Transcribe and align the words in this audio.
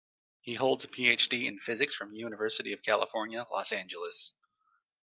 He 0.39 0.55
holds 0.55 0.83
a 0.83 0.87
Ph.D. 0.87 1.45
in 1.45 1.59
Physics 1.59 1.93
from 1.93 2.15
University 2.15 2.73
of 2.73 2.81
California, 2.81 3.45
Los 3.51 3.71
Angeles. 3.71 4.33